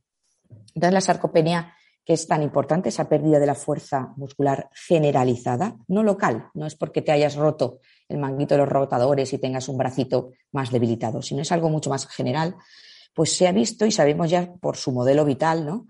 Entonces, 0.76 0.94
la 0.94 1.02
sarcopenia 1.02 1.74
que 2.06 2.14
es 2.14 2.28
tan 2.28 2.44
importante, 2.44 2.90
esa 2.90 3.08
pérdida 3.08 3.40
de 3.40 3.46
la 3.46 3.56
fuerza 3.56 4.14
muscular 4.18 4.70
generalizada, 4.74 5.78
no 5.88 6.04
local, 6.04 6.50
no 6.54 6.66
es 6.66 6.76
porque 6.76 7.02
te 7.02 7.12
hayas 7.12 7.36
roto 7.36 7.80
el 8.10 8.18
manguito 8.18 8.56
de 8.56 8.60
los 8.60 8.70
rotadores 8.70 9.32
y 9.34 9.38
tengas 9.38 9.70
un 9.70 9.78
bracito 9.78 10.32
más 10.52 10.72
debilitado, 10.72 11.22
sino 11.22 11.42
es 11.42 11.52
algo 11.52 11.70
mucho 11.70 11.90
más 11.90 12.08
general, 12.08 12.56
pues 13.14 13.36
se 13.36 13.48
ha 13.48 13.52
visto 13.52 13.86
y 13.86 13.92
sabemos 13.92 14.30
ya 14.30 14.54
por 14.56 14.76
su 14.76 14.92
modelo 14.92 15.24
vital, 15.24 15.66
¿no? 15.66 15.86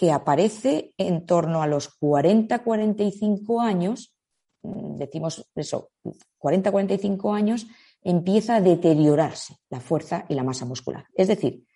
que 0.00 0.12
aparece 0.12 0.94
en 0.96 1.26
torno 1.26 1.62
a 1.62 1.66
los 1.66 1.90
40-45 2.00 3.60
años, 3.60 4.14
mm, 4.62 4.96
decimos 4.96 5.46
eso, 5.54 5.90
40-45 6.38 7.34
años, 7.34 7.66
empieza 8.02 8.56
a 8.56 8.60
deteriorarse 8.62 9.56
la 9.68 9.80
fuerza 9.80 10.24
y 10.30 10.34
la 10.34 10.42
masa 10.42 10.64
muscular. 10.64 11.06
Es 11.14 11.28
decir, 11.28 11.66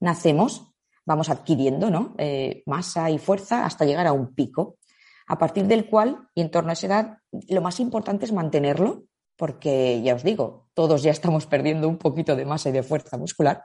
nacemos 0.00 0.73
vamos 1.06 1.28
adquiriendo 1.30 1.90
¿no? 1.90 2.14
Eh, 2.18 2.62
masa 2.66 3.10
y 3.10 3.18
fuerza 3.18 3.66
hasta 3.66 3.84
llegar 3.84 4.06
a 4.06 4.12
un 4.12 4.34
pico, 4.34 4.78
a 5.26 5.38
partir 5.38 5.66
del 5.66 5.88
cual, 5.88 6.28
y 6.34 6.42
en 6.42 6.50
torno 6.50 6.70
a 6.70 6.74
esa 6.74 6.86
edad, 6.86 7.18
lo 7.48 7.60
más 7.62 7.80
importante 7.80 8.24
es 8.24 8.32
mantenerlo, 8.32 9.04
porque 9.36 10.02
ya 10.02 10.14
os 10.14 10.22
digo, 10.22 10.68
todos 10.74 11.02
ya 11.02 11.10
estamos 11.10 11.46
perdiendo 11.46 11.88
un 11.88 11.98
poquito 11.98 12.36
de 12.36 12.44
masa 12.44 12.68
y 12.68 12.72
de 12.72 12.82
fuerza 12.82 13.16
muscular, 13.16 13.64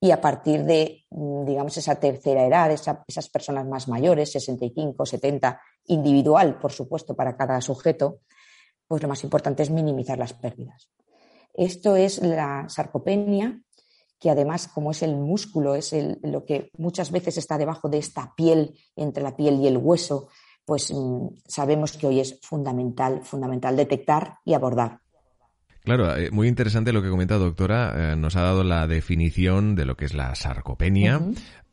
y 0.00 0.10
a 0.10 0.20
partir 0.20 0.64
de, 0.64 1.04
mm, 1.10 1.44
digamos, 1.44 1.76
esa 1.76 1.94
tercera 1.96 2.44
edad, 2.46 2.70
esas 2.70 3.28
personas 3.28 3.66
más 3.66 3.88
mayores, 3.88 4.32
65, 4.32 5.06
70, 5.06 5.60
individual, 5.86 6.58
por 6.58 6.72
supuesto, 6.72 7.14
para 7.14 7.36
cada 7.36 7.60
sujeto, 7.60 8.20
pues 8.86 9.02
lo 9.02 9.08
más 9.08 9.22
importante 9.24 9.62
es 9.62 9.70
minimizar 9.70 10.18
las 10.18 10.32
pérdidas. 10.32 10.90
Esto 11.54 11.96
es 11.96 12.20
la 12.20 12.66
sarcopenia, 12.68 13.60
que 14.24 14.30
además, 14.30 14.68
como 14.68 14.90
es 14.90 15.02
el 15.02 15.14
músculo, 15.16 15.74
es 15.74 15.94
lo 16.22 16.46
que 16.46 16.70
muchas 16.78 17.12
veces 17.12 17.36
está 17.36 17.58
debajo 17.58 17.90
de 17.90 17.98
esta 17.98 18.34
piel, 18.34 18.74
entre 18.96 19.22
la 19.22 19.36
piel 19.36 19.60
y 19.60 19.66
el 19.66 19.76
hueso, 19.76 20.28
pues 20.64 20.90
mm, 20.90 21.26
sabemos 21.46 21.92
que 21.98 22.06
hoy 22.06 22.20
es 22.20 22.40
fundamental, 22.40 23.20
fundamental 23.22 23.76
detectar 23.76 24.38
y 24.46 24.54
abordar. 24.54 25.00
Claro, 25.82 26.16
eh, 26.16 26.30
muy 26.30 26.48
interesante 26.48 26.94
lo 26.94 27.02
que 27.02 27.10
comenta 27.10 27.36
doctora. 27.36 28.12
Eh, 28.12 28.16
nos 28.16 28.34
ha 28.36 28.40
dado 28.40 28.64
la 28.64 28.86
definición 28.86 29.74
de 29.74 29.84
lo 29.84 29.98
que 29.98 30.06
es 30.06 30.14
la 30.14 30.34
sarcopenia. 30.34 31.20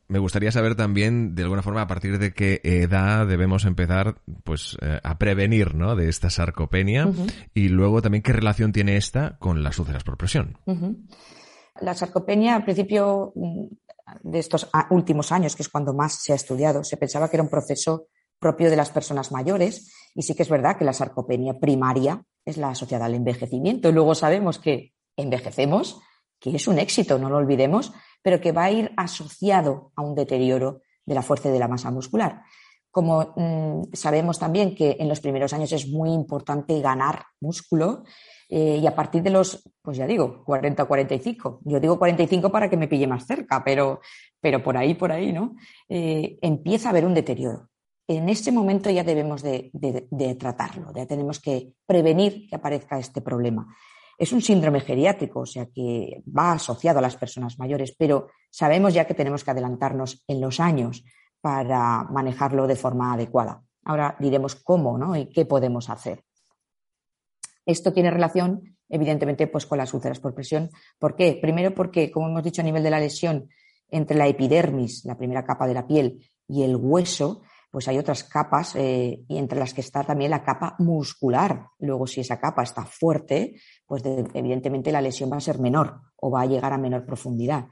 Me 0.09 0.19
gustaría 0.19 0.51
saber 0.51 0.75
también, 0.75 1.35
de 1.35 1.43
alguna 1.43 1.61
forma, 1.61 1.83
a 1.83 1.87
partir 1.87 2.19
de 2.19 2.33
qué 2.33 2.59
edad 2.65 3.25
debemos 3.27 3.63
empezar 3.63 4.17
pues, 4.43 4.77
eh, 4.81 4.99
a 5.01 5.17
prevenir 5.17 5.73
¿no? 5.73 5.95
de 5.95 6.09
esta 6.09 6.29
sarcopenia 6.29 7.07
y 7.53 7.69
luego 7.69 8.01
también 8.01 8.23
qué 8.23 8.33
relación 8.33 8.73
tiene 8.73 8.97
esta 8.97 9.37
con 9.39 9.63
las 9.63 9.79
úlceras 9.79 10.03
por 10.03 10.17
presión. 10.17 10.57
La 11.81 11.93
sarcopenia, 11.93 12.55
al 12.55 12.63
principio 12.63 13.33
mm, 13.35 13.65
de 14.23 14.39
estos 14.39 14.69
últimos 14.89 15.31
años, 15.31 15.55
que 15.55 15.63
es 15.63 15.69
cuando 15.69 15.93
más 15.93 16.21
se 16.23 16.33
ha 16.33 16.35
estudiado, 16.35 16.83
se 16.83 16.97
pensaba 16.97 17.29
que 17.29 17.37
era 17.37 17.43
un 17.43 17.49
proceso 17.49 18.07
propio 18.39 18.69
de 18.69 18.75
las 18.75 18.89
personas 18.89 19.31
mayores 19.31 19.93
y 20.15 20.23
sí 20.23 20.33
que 20.33 20.43
es 20.43 20.49
verdad 20.49 20.77
que 20.77 20.85
la 20.85 20.93
sarcopenia 20.93 21.59
primaria 21.59 22.23
es 22.43 22.57
la 22.57 22.69
asociada 22.69 23.05
al 23.05 23.13
envejecimiento 23.13 23.91
luego 23.91 24.15
sabemos 24.15 24.57
que 24.57 24.93
envejecemos, 25.15 26.01
que 26.39 26.55
es 26.55 26.67
un 26.67 26.79
éxito, 26.79 27.19
no 27.19 27.29
lo 27.29 27.37
olvidemos, 27.37 27.93
pero 28.23 28.41
que 28.41 28.51
va 28.51 28.65
a 28.65 28.71
ir 28.71 28.91
asociado 28.97 29.91
a 29.95 30.01
un 30.01 30.15
deterioro 30.15 30.81
de 31.05 31.15
la 31.15 31.21
fuerza 31.21 31.49
y 31.49 31.51
de 31.51 31.59
la 31.59 31.67
masa 31.67 31.91
muscular. 31.91 32.41
Como 32.89 33.33
mm, 33.35 33.93
sabemos 33.93 34.39
también 34.39 34.75
que 34.75 34.97
en 34.99 35.07
los 35.07 35.19
primeros 35.19 35.53
años 35.53 35.71
es 35.71 35.87
muy 35.87 36.11
importante 36.11 36.79
ganar 36.81 37.25
músculo, 37.39 38.03
eh, 38.53 38.79
y 38.81 38.85
a 38.85 38.93
partir 38.93 39.23
de 39.23 39.29
los, 39.29 39.63
pues 39.81 39.95
ya 39.95 40.05
digo, 40.05 40.43
40 40.43 40.83
o 40.83 40.87
45, 40.87 41.61
yo 41.63 41.79
digo 41.79 41.97
45 41.97 42.51
para 42.51 42.69
que 42.69 42.75
me 42.75 42.89
pille 42.89 43.07
más 43.07 43.25
cerca, 43.25 43.63
pero, 43.63 44.01
pero 44.41 44.61
por 44.61 44.75
ahí, 44.75 44.93
por 44.93 45.09
ahí, 45.09 45.31
¿no? 45.31 45.55
Eh, 45.87 46.37
empieza 46.41 46.89
a 46.89 46.91
haber 46.91 47.05
un 47.05 47.13
deterioro. 47.13 47.69
en 48.09 48.27
este 48.27 48.51
momento 48.51 48.89
ya 48.89 49.05
debemos 49.05 49.41
de, 49.41 49.71
tratarlo, 50.37 50.91
ya 50.93 51.05
tenemos 51.05 51.39
que 51.39 51.71
prevenir 51.85 52.49
que 52.49 52.55
aparezca 52.57 52.99
este 52.99 53.21
problema. 53.21 53.73
Es 54.17 54.33
un 54.33 54.41
síndrome 54.41 54.81
geriátrico, 54.81 55.39
o 55.39 55.45
sea 55.45 55.67
que 55.73 56.21
va 56.27 56.51
asociado 56.51 56.99
a 56.99 57.01
las 57.01 57.15
personas 57.15 57.57
mayores, 57.57 57.95
pero 57.97 58.27
sabemos 58.49 58.93
ya 58.93 59.05
que 59.05 59.13
tenemos 59.13 59.45
que 59.45 59.51
adelantarnos 59.51 60.25
en 60.27 60.41
los 60.41 60.59
años 60.59 61.05
para 61.39 62.03
manejarlo 62.03 62.67
de 62.67 62.75
forma 62.75 63.13
adecuada. 63.13 63.63
Ahora 63.85 64.17
diremos 64.19 64.55
cómo 64.55 64.97
¿no? 64.97 65.15
y 65.15 65.27
qué 65.27 65.45
podemos 65.45 65.89
hacer. 65.89 66.25
Esto 67.65 67.93
tiene 67.93 68.11
relación, 68.11 68.77
evidentemente, 68.89 69.47
pues, 69.47 69.65
con 69.65 69.77
las 69.77 69.93
úlceras 69.93 70.19
por 70.19 70.33
presión. 70.33 70.69
¿Por 70.99 71.15
qué? 71.15 71.37
Primero 71.41 71.73
porque, 71.73 72.11
como 72.11 72.27
hemos 72.27 72.43
dicho 72.43 72.61
a 72.61 72.65
nivel 72.65 72.83
de 72.83 72.89
la 72.89 72.99
lesión, 72.99 73.49
entre 73.89 74.17
la 74.17 74.27
epidermis, 74.27 75.05
la 75.05 75.17
primera 75.17 75.43
capa 75.43 75.67
de 75.67 75.73
la 75.73 75.85
piel, 75.85 76.31
y 76.47 76.63
el 76.63 76.75
hueso, 76.75 77.41
pues 77.71 77.87
hay 77.87 77.97
otras 77.97 78.25
capas 78.25 78.75
eh, 78.75 79.23
y 79.27 79.37
entre 79.37 79.57
las 79.57 79.73
que 79.73 79.81
está 79.81 80.03
también 80.03 80.31
la 80.31 80.43
capa 80.43 80.75
muscular. 80.79 81.67
Luego, 81.79 82.05
si 82.05 82.19
esa 82.19 82.39
capa 82.39 82.63
está 82.63 82.85
fuerte, 82.85 83.55
pues 83.85 84.03
evidentemente 84.33 84.91
la 84.91 85.01
lesión 85.01 85.31
va 85.31 85.37
a 85.37 85.41
ser 85.41 85.59
menor 85.59 86.01
o 86.17 86.29
va 86.29 86.41
a 86.41 86.45
llegar 86.45 86.73
a 86.73 86.77
menor 86.77 87.05
profundidad. 87.05 87.67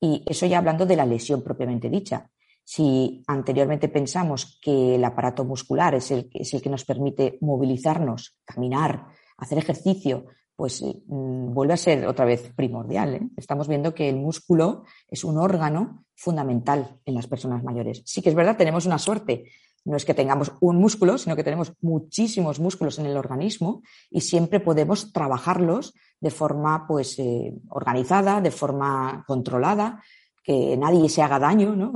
Y 0.00 0.22
eso 0.26 0.46
ya 0.46 0.58
hablando 0.58 0.86
de 0.86 0.96
la 0.96 1.06
lesión 1.06 1.42
propiamente 1.42 1.90
dicha. 1.90 2.30
Si 2.64 3.24
anteriormente 3.26 3.88
pensamos 3.88 4.60
que 4.62 4.94
el 4.94 5.04
aparato 5.04 5.44
muscular 5.44 5.96
es 5.96 6.12
el, 6.12 6.30
es 6.32 6.54
el 6.54 6.62
que 6.62 6.70
nos 6.70 6.84
permite 6.84 7.38
movilizarnos, 7.40 8.38
caminar, 8.44 9.06
hacer 9.42 9.58
ejercicio, 9.58 10.26
pues 10.56 10.80
eh, 10.82 11.02
mm, 11.06 11.52
vuelve 11.52 11.74
a 11.74 11.76
ser 11.76 12.06
otra 12.06 12.24
vez 12.24 12.52
primordial. 12.54 13.14
¿eh? 13.14 13.28
Estamos 13.36 13.68
viendo 13.68 13.94
que 13.94 14.08
el 14.08 14.16
músculo 14.16 14.84
es 15.08 15.24
un 15.24 15.38
órgano 15.38 16.04
fundamental 16.14 17.00
en 17.04 17.14
las 17.14 17.26
personas 17.26 17.64
mayores. 17.64 18.02
Sí 18.06 18.22
que 18.22 18.28
es 18.28 18.34
verdad, 18.34 18.56
tenemos 18.56 18.86
una 18.86 18.98
suerte. 18.98 19.50
No 19.84 19.96
es 19.96 20.04
que 20.04 20.14
tengamos 20.14 20.52
un 20.60 20.76
músculo, 20.76 21.18
sino 21.18 21.34
que 21.34 21.42
tenemos 21.42 21.72
muchísimos 21.80 22.60
músculos 22.60 23.00
en 23.00 23.06
el 23.06 23.16
organismo 23.16 23.82
y 24.10 24.20
siempre 24.20 24.60
podemos 24.60 25.12
trabajarlos 25.12 25.94
de 26.20 26.30
forma 26.30 26.86
pues, 26.86 27.18
eh, 27.18 27.52
organizada, 27.68 28.40
de 28.40 28.52
forma 28.52 29.24
controlada, 29.26 30.00
que 30.44 30.76
nadie 30.76 31.08
se 31.08 31.22
haga 31.22 31.40
daño 31.40 31.74
¿no? 31.74 31.92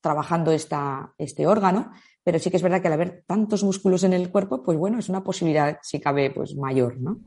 trabajando 0.00 0.50
esta, 0.50 1.12
este 1.18 1.46
órgano. 1.46 1.92
Pero 2.24 2.38
sí 2.38 2.50
que 2.50 2.56
es 2.56 2.62
verdad 2.62 2.82
que 2.82 2.88
al 2.88 2.94
haber 2.94 3.24
tantos 3.26 3.64
músculos 3.64 4.04
en 4.04 4.12
el 4.12 4.30
cuerpo, 4.30 4.62
pues 4.62 4.76
bueno, 4.76 4.98
es 4.98 5.08
una 5.08 5.24
posibilidad, 5.24 5.78
si 5.82 6.00
cabe, 6.00 6.30
pues 6.30 6.54
mayor, 6.54 7.00
¿no? 7.00 7.20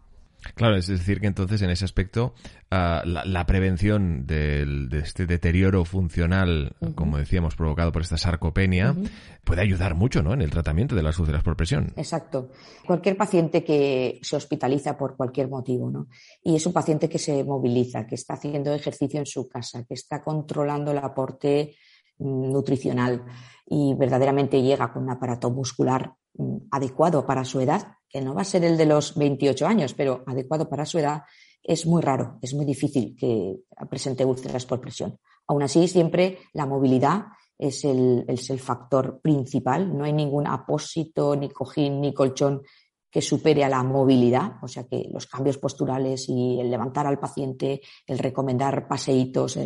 Claro, 0.56 0.76
es 0.76 0.88
decir, 0.88 1.20
que 1.20 1.28
entonces 1.28 1.62
en 1.62 1.70
ese 1.70 1.86
aspecto 1.86 2.34
ah, 2.70 3.02
la, 3.06 3.46
prevención 3.46 4.26
de 4.26 4.88
este 4.92 5.26
deterioro 5.26 5.86
funcional, 5.86 6.76
como 6.96 7.18
decíamos, 7.18 7.56
provocado 7.56 7.92
por 7.92 8.02
esta 8.02 8.18
sarcopenia, 8.18 8.96
puede 9.44 9.62
ayudar 9.62 9.96
mucho 9.96 10.22
¿no? 10.22 10.34
en 10.34 10.42
el 10.42 10.50
tratamiento 10.50 10.96
de 10.96 11.04
las 11.04 11.18
úlceras 11.18 11.44
por 11.44 11.56
presión. 11.56 11.94
Exacto. 11.96 12.52
Cualquier 12.86 13.18
paciente 13.18 13.64
que 13.64 14.20
se 14.22 14.36
hospitaliza 14.36 14.98
por 14.98 15.16
cualquier 15.16 15.50
motivo, 15.50 15.90
¿no? 15.90 16.08
y 16.44 16.56
es 16.56 16.66
un 16.66 16.74
paciente 16.74 17.10
que 17.10 17.20
se 17.20 17.44
moviliza, 17.44 18.06
que 18.06 18.16
está 18.16 18.34
haciendo 18.34 18.74
ejercicio 18.74 19.20
en 19.20 19.26
su 19.26 19.48
casa, 19.48 19.86
que 19.86 19.94
está 19.94 20.24
controlando 20.24 20.92
el 20.92 20.98
aporte 20.98 21.76
nutricional 22.20 23.25
y 23.65 23.93
verdaderamente 23.96 24.62
llega 24.62 24.91
con 24.91 25.03
un 25.03 25.12
aparato 25.12 25.50
muscular 25.50 26.13
mm, 26.36 26.58
adecuado 26.72 27.25
para 27.25 27.46
su 27.46 27.60
edad, 27.60 27.96
que 28.10 28.22
no 28.22 28.36
va 28.36 28.41
a 28.41 28.46
ser 28.46 28.63
el 28.63 28.77
de 28.77 28.86
los 28.86 29.15
28 29.15 29.65
años, 29.65 29.93
pero 29.93 30.24
adecuado 30.27 30.70
para 30.70 30.86
su 30.86 31.00
edad, 31.00 31.24
es 31.63 31.86
muy 31.86 32.01
raro, 32.01 32.38
es 32.41 32.53
muy 32.53 32.65
difícil 32.65 33.15
que 33.17 33.55
presente 33.89 34.25
úlceras 34.25 34.65
por 34.65 34.82
presión. 34.82 35.17
Aún 35.48 35.63
así, 35.63 35.88
siempre 35.88 36.39
la 36.53 36.65
movilidad 36.65 37.25
es 37.58 37.86
el, 37.86 38.60
factor 38.60 39.22
principal. 39.22 39.98
No 39.98 40.03
hay 40.03 40.13
ningún 40.13 40.48
apósito, 40.48 41.36
ni 41.36 41.50
cojín, 41.50 42.01
ni 42.01 42.13
colchón 42.13 42.62
que 43.10 43.22
supere 43.22 43.63
a 43.63 43.70
la 43.70 43.84
movilidad, 43.84 44.53
o 44.63 44.67
sea 44.67 44.86
que 44.86 45.08
los 45.13 45.27
cambios 45.27 45.60
posturales 45.60 46.27
y 46.29 46.60
el 46.60 46.72
levantar 46.72 47.05
al 47.05 47.20
paciente, 47.20 47.79
el 48.08 48.17
recomendar 48.17 48.88
paseitos, 48.88 49.60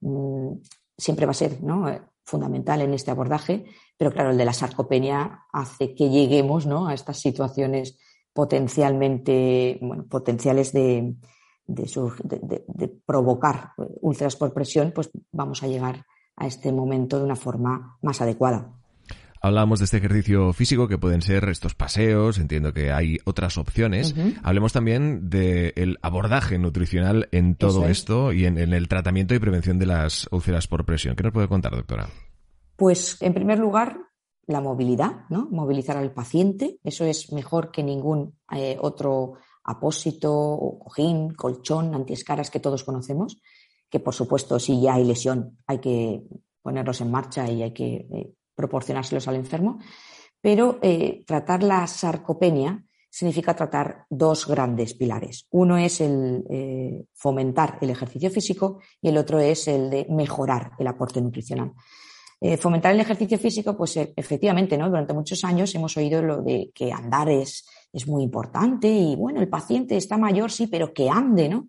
mm, 0.00 0.52
siempre 0.96 1.26
va 1.26 1.32
a 1.32 1.34
ser 1.34 1.58
fundamental 2.24 2.80
en 2.80 2.94
este 2.94 3.10
abordaje 3.10 3.66
pero 3.96 4.12
claro, 4.12 4.30
el 4.30 4.38
de 4.38 4.44
la 4.44 4.52
sarcopenia 4.52 5.46
hace 5.52 5.94
que 5.94 6.10
lleguemos 6.10 6.66
a 6.66 6.92
estas 6.92 7.18
situaciones 7.18 7.98
potencialmente, 8.32 9.78
bueno, 9.80 10.04
potenciales 10.06 10.72
de, 10.72 11.16
provocar 13.06 13.72
úlceras 14.02 14.36
por 14.36 14.52
presión, 14.52 14.92
pues 14.94 15.10
vamos 15.32 15.62
a 15.62 15.66
llegar 15.66 16.04
a 16.36 16.46
este 16.46 16.70
momento 16.72 17.18
de 17.18 17.24
una 17.24 17.36
forma 17.36 17.96
más 18.02 18.20
adecuada. 18.20 18.74
Hablábamos 19.46 19.78
de 19.78 19.84
este 19.84 19.98
ejercicio 19.98 20.52
físico 20.52 20.88
que 20.88 20.98
pueden 20.98 21.22
ser 21.22 21.48
estos 21.48 21.76
paseos, 21.76 22.38
entiendo 22.38 22.72
que 22.72 22.90
hay 22.90 23.18
otras 23.24 23.58
opciones. 23.58 24.12
Hablemos 24.42 24.72
también 24.72 25.30
del 25.30 25.98
abordaje 26.02 26.58
nutricional 26.58 27.28
en 27.30 27.54
todo 27.54 27.86
esto 27.86 28.32
y 28.32 28.44
en, 28.44 28.58
el 28.58 28.88
tratamiento 28.88 29.36
y 29.36 29.38
prevención 29.38 29.78
de 29.78 29.86
las 29.86 30.26
úlceras 30.32 30.66
por 30.66 30.84
presión. 30.84 31.14
¿Qué 31.14 31.22
nos 31.22 31.32
puede 31.32 31.46
contar, 31.46 31.76
doctora? 31.76 32.08
Pues, 32.74 33.22
en 33.22 33.34
primer 33.34 33.60
lugar, 33.60 34.00
la 34.48 34.60
movilidad, 34.60 35.26
¿no? 35.30 35.46
Movilizar 35.48 35.96
al 35.96 36.12
paciente. 36.12 36.80
Eso 36.82 37.04
es 37.04 37.32
mejor 37.32 37.70
que 37.70 37.84
ningún 37.84 38.36
eh, 38.50 38.76
otro 38.80 39.34
apósito, 39.62 40.58
cojín, 40.80 41.34
colchón, 41.34 41.94
antiescaras 41.94 42.50
que 42.50 42.58
todos 42.58 42.82
conocemos. 42.82 43.40
Que, 43.88 44.00
por 44.00 44.12
supuesto, 44.12 44.58
si 44.58 44.80
ya 44.80 44.94
hay 44.94 45.04
lesión, 45.04 45.56
hay 45.68 45.78
que 45.78 46.24
ponerlos 46.62 47.00
en 47.00 47.12
marcha 47.12 47.48
y 47.48 47.62
hay 47.62 47.72
que 47.72 48.08
eh, 48.12 48.35
proporcionárselos 48.56 49.28
al 49.28 49.36
enfermo. 49.36 49.78
Pero 50.40 50.80
eh, 50.82 51.22
tratar 51.24 51.62
la 51.62 51.86
sarcopenia 51.86 52.82
significa 53.08 53.54
tratar 53.54 54.06
dos 54.10 54.48
grandes 54.48 54.94
pilares. 54.94 55.46
Uno 55.50 55.78
es 55.78 56.00
el 56.00 57.06
fomentar 57.14 57.78
el 57.80 57.90
ejercicio 57.90 58.30
físico 58.30 58.80
y 59.00 59.08
el 59.08 59.16
otro 59.16 59.38
es 59.38 59.68
el 59.68 59.88
de 59.88 60.06
mejorar 60.10 60.72
el 60.78 60.86
aporte 60.88 61.22
nutricional. 61.22 61.72
Eh, 62.38 62.58
fomentar 62.58 62.92
el 62.92 63.00
ejercicio 63.00 63.38
físico, 63.38 63.74
pues 63.74 63.96
eh, 63.96 64.12
efectivamente, 64.14 64.76
¿no? 64.76 64.90
Durante 64.90 65.14
muchos 65.14 65.42
años 65.42 65.74
hemos 65.74 65.96
oído 65.96 66.20
lo 66.20 66.42
de 66.42 66.70
que 66.74 66.92
andar 66.92 67.30
es, 67.30 67.66
es 67.90 68.06
muy 68.06 68.22
importante 68.22 68.88
y 68.88 69.16
bueno, 69.16 69.40
el 69.40 69.48
paciente 69.48 69.96
está 69.96 70.18
mayor, 70.18 70.52
sí, 70.52 70.66
pero 70.66 70.92
que 70.92 71.08
ande, 71.08 71.48
¿no? 71.48 71.66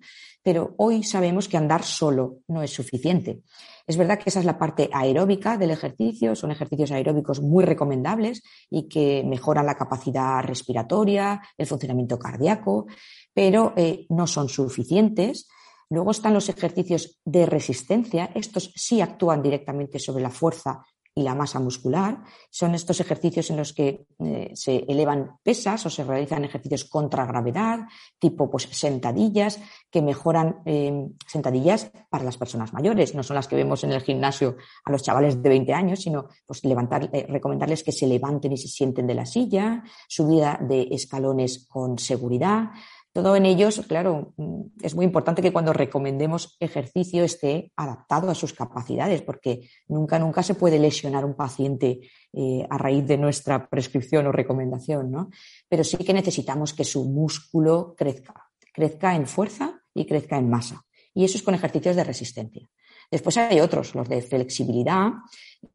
Pero 0.48 0.76
hoy 0.78 1.04
sabemos 1.04 1.50
que 1.50 1.58
andar 1.58 1.84
solo 1.84 2.38
no 2.48 2.64
es 2.64 2.72
suficiente. 2.72 3.42
Es 3.86 3.98
verdad 3.98 4.18
que 4.18 4.30
esa 4.30 4.40
es 4.40 4.46
la 4.46 4.58
parte 4.58 4.90
aeróbica 4.94 5.58
del 5.58 5.72
ejercicio, 5.72 6.38
son 6.38 6.52
ejercicios 6.52 6.90
aeróbicos 6.92 7.42
muy 7.42 7.66
recomendables 7.66 8.44
y 8.70 8.88
que 8.88 9.26
mejoran 9.26 9.66
la 9.66 9.76
capacidad 9.76 10.42
respiratoria, 10.42 11.42
el 11.58 11.68
funcionamiento 11.68 12.18
cardíaco, 12.18 12.88
pero 13.34 13.74
eh, 13.76 14.06
no 14.08 14.26
son 14.26 14.48
suficientes 14.48 15.50
Luego 15.90 16.12
están 16.12 16.34
los 16.34 16.50
ejercicios 16.50 17.20
de 17.24 17.46
resistencia. 17.46 18.30
Estos 18.36 18.74
sí 18.76 19.00
actúan 19.00 19.42
directamente 19.42 20.00
sobre 20.00 20.22
la 20.22 20.30
fuerza 20.30 20.84
y 21.18 21.24
la 21.24 21.34
masa 21.34 21.60
muscular. 21.60 22.24
Son 22.52 22.76
estos 22.76 23.00
ejercicios 23.00 23.50
en 23.50 23.58
los 23.58 23.74
que 23.74 24.06
eh, 24.20 24.52
se 24.54 24.86
elevan 24.88 25.40
pesas 25.42 25.84
o 25.88 25.90
se 25.90 26.04
realizan 26.04 26.46
ejercicios 26.46 26.86
contra 26.86 27.26
gravedad, 27.26 27.80
tipo 28.20 28.52
pues, 28.52 28.70
sentadillas, 28.72 29.60
que 29.90 30.04
mejoran 30.04 30.62
eh, 30.66 31.08
sentadillas 31.26 31.92
para 32.12 32.24
las 32.24 32.38
personas 32.38 32.72
mayores. 32.72 33.16
No 33.16 33.24
son 33.24 33.34
las 33.34 33.48
que 33.48 33.56
vemos 33.56 33.84
en 33.84 33.94
el 33.94 34.02
gimnasio 34.02 34.58
a 34.86 34.92
los 34.92 35.02
chavales 35.02 35.42
de 35.42 35.50
20 35.50 35.74
años, 35.74 36.02
sino 36.02 36.28
pues, 36.46 36.64
levantar, 36.64 37.10
eh, 37.12 37.26
recomendarles 37.28 37.84
que 37.84 37.92
se 37.92 38.06
levanten 38.06 38.52
y 38.52 38.58
se 38.58 38.68
sienten 38.68 39.08
de 39.08 39.16
la 39.16 39.26
silla, 39.26 39.84
subida 40.08 40.60
de 40.62 40.88
escalones 40.92 41.66
con 41.68 41.98
seguridad, 41.98 42.70
todo 43.18 43.36
en 43.36 43.48
ellos, 43.48 43.82
claro, 43.88 44.36
mm, 44.38 44.62
es 44.84 44.94
muy 44.94 45.04
importante 45.04 45.42
que 45.42 45.52
cuando 45.52 45.74
recomendemos 45.74 46.56
ejercicio 46.60 47.24
esté 47.24 47.72
adaptado 47.76 48.30
a 48.30 48.36
sus 48.36 48.54
capacidades, 48.54 49.24
porque 49.24 49.72
nunca, 49.88 50.20
nunca 50.20 50.44
se 50.44 50.54
puede 50.54 50.78
lesionar 50.78 51.26
un 51.26 51.34
paciente 51.34 52.00
eh, 52.32 52.68
a 52.70 52.78
raíz 52.78 53.08
de 53.08 53.18
nuestra 53.18 53.68
prescripción 53.70 54.28
o 54.28 54.32
recomendación, 54.32 55.10
¿no? 55.10 55.32
Pero 55.68 55.84
sí 55.84 55.98
que 55.98 56.14
necesitamos 56.14 56.76
que 56.76 56.84
su 56.84 57.06
músculo 57.06 57.96
crezca, 57.98 58.52
crezca 58.72 59.16
en 59.16 59.26
fuerza 59.26 59.82
y 59.96 60.06
crezca 60.06 60.38
en 60.38 60.52
masa. 60.52 60.86
Y 61.16 61.24
eso 61.26 61.40
es 61.40 61.44
con 61.44 61.56
ejercicios 61.56 61.96
de 61.96 62.04
resistencia. 62.04 62.70
Después 63.10 63.38
hay 63.38 63.60
otros, 63.62 63.96
los 63.96 64.10
de 64.10 64.22
flexibilidad, 64.22 65.12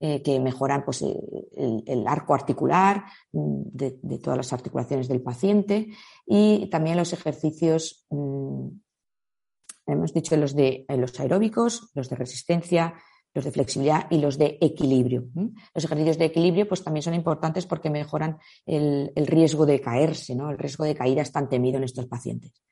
eh, 0.01 0.23
que 0.23 0.39
mejoran 0.39 0.85
pues, 0.85 1.03
el, 1.03 2.07
arco 2.07 2.35
articular 2.35 3.05
mm, 3.33 3.63
de, 3.73 4.19
todas 4.19 4.37
las 4.37 4.53
articulaciones 4.53 5.09
del 5.09 5.23
paciente 5.23 5.89
y 6.27 6.69
también 6.71 6.97
los 6.97 7.13
ejercicios, 7.13 8.05
mm, 8.11 8.69
hemos 9.87 10.13
dicho 10.13 10.37
los 10.37 10.55
de 10.55 10.85
los 10.89 11.19
aeróbicos, 11.19 11.91
los 11.95 12.09
de 12.11 12.17
resistencia, 12.17 12.95
los 13.35 13.45
de 13.45 13.53
flexibilidad 13.53 14.07
y 14.11 14.19
los 14.19 14.37
de 14.37 14.59
equilibrio. 14.61 15.25
Los 15.75 15.85
ejercicios 15.85 16.19
de 16.19 16.27
equilibrio 16.27 16.69
pues, 16.69 16.85
también 16.85 17.03
son 17.03 17.15
importantes 17.15 17.67
porque 17.67 17.91
mejoran 17.91 18.39
el, 18.67 19.11
riesgo 19.27 19.65
de 19.65 19.81
caerse, 19.81 20.35
¿no? 20.35 20.51
el 20.51 20.59
riesgo 20.59 20.85
de 20.85 20.95
caída 20.95 21.23
es 21.23 21.33
tan 21.33 21.49
temido 21.49 21.79
en 21.79 21.85
estos 21.85 22.07
pacientes. 22.07 22.63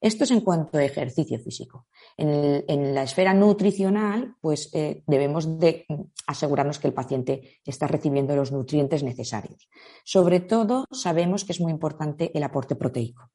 Esto 0.00 0.24
es 0.24 0.30
en 0.30 0.40
cuanto 0.40 0.78
a 0.78 0.84
ejercicio 0.84 1.38
físico. 1.38 1.86
En, 2.16 2.94
la 2.94 3.02
esfera 3.02 3.32
nutricional, 3.34 4.36
pues 4.40 4.70
eh, 4.74 5.02
debemos 5.06 5.58
de 5.58 5.86
asegurarnos 6.26 6.78
que 6.78 6.88
el 6.88 6.94
paciente 6.94 7.60
está 7.64 7.86
recibiendo 7.86 8.36
los 8.36 8.52
nutrientes 8.52 9.02
necesarios. 9.02 9.68
Sobre 10.04 10.40
todo, 10.40 10.84
sabemos 10.90 11.44
que 11.44 11.52
es 11.52 11.60
muy 11.60 11.72
importante 11.72 12.30
el 12.34 12.42
aporte 12.42 12.76
proteico. 12.76 13.30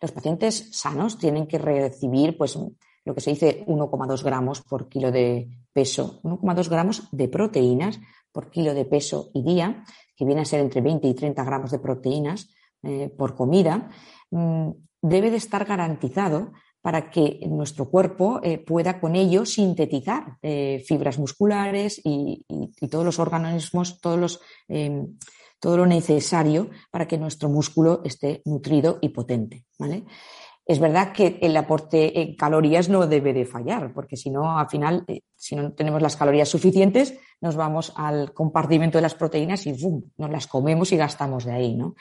Los 0.00 0.12
pacientes 0.12 0.68
sanos 0.72 1.18
tienen 1.18 1.46
que 1.46 1.58
recibir, 1.58 2.36
pues, 2.36 2.56
lo 3.04 3.14
que 3.14 3.20
se 3.20 3.30
dice 3.30 3.64
1,2 3.66 4.22
gramos 4.22 4.60
por 4.60 4.88
kilo 4.88 5.10
de 5.10 5.48
peso, 5.72 6.20
1,2 6.22 6.68
gramos 6.68 7.08
de 7.10 7.28
proteínas 7.28 7.98
por 8.30 8.50
kilo 8.50 8.72
de 8.72 8.84
peso 8.84 9.30
y 9.34 9.42
día, 9.42 9.84
que 10.16 10.24
viene 10.24 10.42
a 10.42 10.44
ser 10.44 10.60
entre 10.60 10.80
20 10.80 11.08
y 11.08 11.14
30 11.14 11.44
gramos 11.44 11.70
de 11.70 11.80
proteínas 11.80 12.50
eh, 12.82 13.12
por 13.16 13.34
comida. 13.34 13.90
Debe 15.02 15.30
de 15.30 15.36
estar 15.36 15.64
garantizado 15.64 16.52
para 16.80 17.10
que 17.10 17.40
nuestro 17.48 17.90
cuerpo 17.90 18.40
eh, 18.42 18.58
pueda 18.58 18.98
con 19.00 19.14
ello 19.14 19.44
sintetizar 19.44 20.38
eh, 20.42 20.82
fibras 20.86 21.18
musculares 21.18 22.00
y, 22.02 22.44
todos 22.90 23.04
los 23.04 23.18
organismos, 23.18 24.00
todos 24.00 24.40
em, 24.68 25.16
todo 25.62 25.76
lo 25.76 25.86
necesario 25.86 26.70
para 26.90 27.06
que 27.06 27.16
nuestro 27.16 27.48
músculo 27.48 28.02
esté 28.04 28.42
nutrido 28.46 28.98
y 29.00 29.10
potente. 29.10 29.64
Es 30.66 30.80
verdad 30.80 31.12
que 31.12 31.38
el 31.40 31.56
aporte 31.56 32.20
en 32.20 32.34
calorías 32.34 32.88
no 32.88 33.06
debe 33.06 33.32
de 33.32 33.46
fallar, 33.46 33.94
porque 33.94 34.16
si 34.16 34.30
no, 34.30 34.58
al 34.58 34.68
final, 34.68 35.04
eh, 35.06 35.20
si 35.36 35.54
no 35.54 35.72
tenemos 35.72 36.02
las 36.02 36.16
calorías 36.16 36.48
suficientes, 36.48 37.14
nos 37.40 37.54
vamos 37.54 37.92
al 37.94 38.34
compartimento 38.34 38.98
de 38.98 39.02
las 39.02 39.14
proteínas 39.14 39.64
y 39.66 39.72
¡bum! 39.72 40.02
nos 40.16 40.30
las 40.30 40.48
comemos 40.48 40.90
y 40.90 40.96
gastamos 40.96 41.44
de 41.44 41.52
ahí, 41.52 41.76
¿no? 41.76 41.94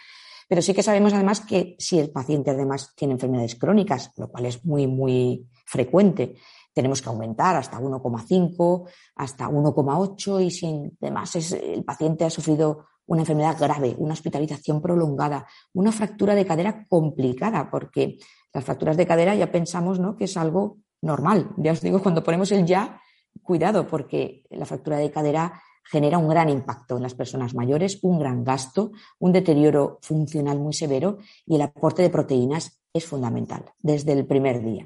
Pero 0.52 0.62
sí 0.62 0.74
que 0.74 0.84
sabemos 0.84 1.14
además 1.14 1.40
que 1.40 1.78
si 1.80 1.98
el 1.98 2.10
paciente 2.10 2.52
además 2.52 2.94
tiene 2.94 3.14
enfermedades 3.14 3.56
crónicas, 3.56 4.12
lo 4.18 4.28
cual 4.28 4.48
es 4.48 4.66
muy, 4.66 4.86
muy 4.86 5.48
frecuente, 5.66 6.36
tenemos 6.74 7.02
que 7.02 7.08
aumentar 7.08 7.56
hasta 7.56 7.80
1,5, 7.80 8.90
hasta 9.16 9.48
1,8 9.48 10.44
y 10.44 10.52
si 10.52 10.92
además 11.02 11.54
el 11.54 11.86
paciente 11.86 12.26
ha 12.26 12.30
sufrido 12.30 12.84
una 13.06 13.22
enfermedad 13.22 13.56
grave, 13.58 13.96
una 13.98 14.12
hospitalización 14.12 14.82
prolongada, 14.82 15.48
una 15.72 15.94
fractura 15.94 16.36
de 16.36 16.46
cadera 16.46 16.86
complicada, 16.86 17.72
porque 17.72 18.18
las 18.54 18.66
fracturas 18.66 18.98
de 18.98 19.08
cadera 19.08 19.34
ya 19.36 19.54
pensamos 19.54 20.02
¿no? 20.02 20.18
que 20.18 20.26
es 20.26 20.36
algo 20.36 20.80
normal. 21.02 21.52
Ya 21.56 21.72
os 21.72 21.80
digo, 21.80 22.02
cuando 22.02 22.26
ponemos 22.26 22.52
el 22.52 22.66
ya, 22.66 23.00
cuidado, 23.42 23.88
porque 23.88 24.44
la 24.50 24.66
fractura 24.66 24.98
de 24.98 25.12
cadera 25.12 25.62
genera 25.84 26.18
un 26.18 26.30
gran 26.30 26.50
impacto 26.50 26.98
en 26.98 27.04
las 27.04 27.16
personas 27.16 27.54
mayores, 27.54 28.00
un 28.02 28.20
gran 28.20 28.44
gasto, 28.44 28.92
un 29.20 29.32
deterioro 29.32 30.00
funcional 30.02 30.60
muy 30.60 30.74
severo 30.74 31.18
y 31.46 31.56
el 31.56 31.62
aporte 31.62 32.02
de 32.02 32.10
proteínas 32.10 32.82
es 32.94 33.06
fundamental 33.06 33.66
desde 33.80 34.14
el 34.14 34.26
primer 34.26 34.64
día. 34.64 34.86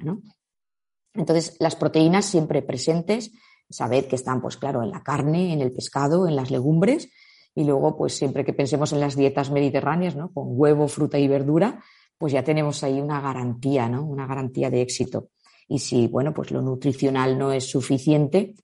Entonces, 1.14 1.56
las 1.60 1.76
proteínas 1.76 2.26
siempre 2.26 2.62
presentes, 2.62 3.32
saber 3.70 4.08
que 4.08 4.16
están, 4.16 4.42
pues 4.42 4.58
claro, 4.58 4.84
en 4.84 4.92
la 4.92 5.04
carne, 5.04 5.54
en 5.54 5.62
el 5.62 5.72
pescado, 5.72 6.28
en 6.28 6.36
las 6.36 6.52
legumbres 6.52 7.10
y 7.56 7.64
luego, 7.64 7.98
pues 7.98 8.16
siempre 8.16 8.44
que 8.44 8.54
pensemos 8.54 8.92
en 8.92 9.00
las 9.00 9.16
dietas 9.16 9.50
mediterráneas, 9.50 10.16
¿no? 10.16 10.32
con 10.34 10.46
huevo, 10.50 10.88
fruta 10.88 11.18
y 11.18 11.28
verdura, 11.28 11.82
pues 12.18 12.34
ya 12.34 12.44
tenemos 12.44 12.84
ahí 12.84 13.00
una 13.00 13.22
garantía, 13.22 13.90
¿no? 13.90 14.04
Una 14.06 14.26
garantía 14.26 14.70
de 14.70 14.82
éxito. 14.82 15.30
Y 15.68 15.80
si, 15.80 16.08
bueno, 16.08 16.34
pues 16.34 16.52
lo 16.52 16.62
nutricional 16.62 17.38
no 17.38 17.52
es 17.52 17.70
suficiente, 17.70 18.56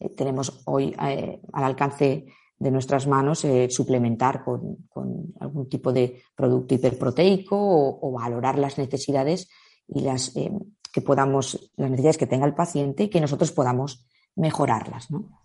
eh, 0.00 0.08
tenemos 0.10 0.62
hoy 0.64 0.94
eh, 1.00 1.40
al 1.52 1.64
alcance 1.64 2.26
de 2.58 2.70
nuestras 2.70 3.06
manos 3.06 3.44
eh, 3.44 3.68
suplementar 3.70 4.42
con, 4.44 4.78
algún 5.38 5.68
tipo 5.68 5.92
de 5.92 6.22
producto 6.34 6.74
hiperproteico 6.74 7.56
o, 7.56 8.12
valorar 8.12 8.58
las 8.58 8.78
necesidades 8.78 9.48
y 9.86 10.00
las 10.00 10.32
que 10.92 11.00
podamos, 11.00 11.70
las 11.76 11.90
necesidades 11.90 12.18
que 12.18 12.26
tenga 12.26 12.46
el 12.46 12.54
paciente 12.54 13.04
y 13.04 13.08
que 13.08 13.20
nosotros 13.20 13.52
podamos 13.52 14.06
mejorarlas, 14.36 15.10
¿no? 15.10 15.40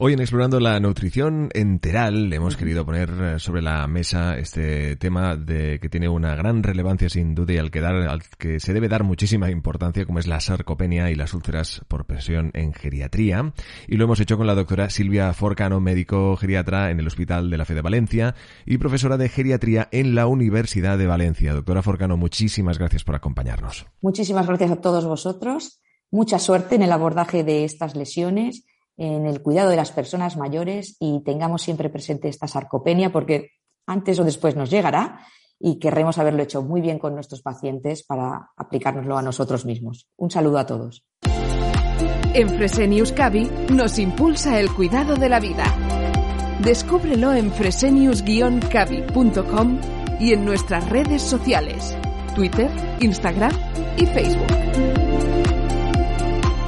Hoy 0.00 0.12
en 0.12 0.20
Explorando 0.20 0.60
la 0.60 0.78
Nutrición 0.78 1.48
Enteral 1.54 2.32
hemos 2.32 2.56
querido 2.56 2.86
poner 2.86 3.10
eh, 3.20 3.38
sobre 3.40 3.62
la 3.62 3.84
mesa 3.88 4.38
este 4.38 4.94
tema 4.94 5.34
de 5.34 5.80
que 5.80 5.88
tiene 5.88 6.08
una 6.08 6.36
gran 6.36 6.62
relevancia 6.62 7.08
sin 7.08 7.34
duda 7.34 7.54
y 7.54 7.58
al 7.58 7.72
que, 7.72 7.80
dar, 7.80 7.96
al 7.96 8.22
que 8.38 8.60
se 8.60 8.72
debe 8.72 8.86
dar 8.86 9.02
muchísima 9.02 9.50
importancia 9.50 10.06
como 10.06 10.20
es 10.20 10.28
la 10.28 10.38
sarcopenia 10.38 11.10
y 11.10 11.16
las 11.16 11.34
úlceras 11.34 11.82
por 11.88 12.04
presión 12.04 12.52
en 12.54 12.74
geriatría. 12.74 13.52
Y 13.88 13.96
lo 13.96 14.04
hemos 14.04 14.20
hecho 14.20 14.36
con 14.36 14.46
la 14.46 14.54
doctora 14.54 14.88
Silvia 14.88 15.32
Forcano, 15.32 15.80
médico 15.80 16.36
geriatra 16.36 16.92
en 16.92 17.00
el 17.00 17.08
Hospital 17.08 17.50
de 17.50 17.58
la 17.58 17.64
Fe 17.64 17.74
de 17.74 17.82
Valencia 17.82 18.36
y 18.66 18.78
profesora 18.78 19.16
de 19.16 19.28
geriatría 19.28 19.88
en 19.90 20.14
la 20.14 20.28
Universidad 20.28 20.96
de 20.96 21.08
Valencia. 21.08 21.54
Doctora 21.54 21.82
Forcano, 21.82 22.16
muchísimas 22.16 22.78
gracias 22.78 23.02
por 23.02 23.16
acompañarnos. 23.16 23.86
Muchísimas 24.00 24.46
gracias 24.46 24.70
a 24.70 24.80
todos 24.80 25.04
vosotros. 25.06 25.80
Mucha 26.12 26.38
suerte 26.38 26.76
en 26.76 26.82
el 26.82 26.92
abordaje 26.92 27.42
de 27.42 27.64
estas 27.64 27.96
lesiones 27.96 28.64
en 28.98 29.26
el 29.26 29.40
cuidado 29.40 29.70
de 29.70 29.76
las 29.76 29.92
personas 29.92 30.36
mayores 30.36 30.96
y 31.00 31.22
tengamos 31.24 31.62
siempre 31.62 31.88
presente 31.88 32.28
esta 32.28 32.48
sarcopenia 32.48 33.10
porque 33.10 33.52
antes 33.86 34.18
o 34.18 34.24
después 34.24 34.56
nos 34.56 34.70
llegará 34.70 35.20
y 35.60 35.78
querremos 35.78 36.18
haberlo 36.18 36.42
hecho 36.42 36.62
muy 36.62 36.80
bien 36.80 36.98
con 36.98 37.14
nuestros 37.14 37.42
pacientes 37.42 38.02
para 38.04 38.50
aplicárnoslo 38.56 39.16
a 39.16 39.22
nosotros 39.22 39.64
mismos. 39.64 40.08
Un 40.16 40.30
saludo 40.30 40.58
a 40.58 40.66
todos. 40.66 41.04
En 42.34 42.48
Fresenius 42.50 43.12
Cavi 43.12 43.48
nos 43.72 43.98
impulsa 43.98 44.60
el 44.60 44.70
cuidado 44.72 45.16
de 45.16 45.28
la 45.28 45.40
vida. 45.40 45.64
Descúbrelo 46.62 47.32
en 47.32 47.50
fresenius-cavi.com 47.52 49.80
y 50.20 50.32
en 50.32 50.44
nuestras 50.44 50.88
redes 50.88 51.22
sociales, 51.22 51.96
Twitter, 52.34 52.70
Instagram 53.00 53.52
y 53.96 54.06
Facebook. 54.06 54.46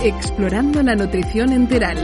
Explorando 0.03 0.83
la 0.83 0.97
nutrición 0.97 1.53
enteral 1.53 1.99